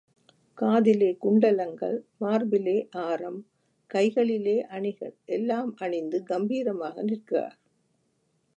[0.57, 2.75] காதிலே குண்டலங்கள், மார்பிலே
[2.91, 3.39] ஆரம்,
[3.87, 7.57] கைகளிலே அணிகள் எல்லாம் அணிந்து கம்பீரமாக நிற்கிறார்.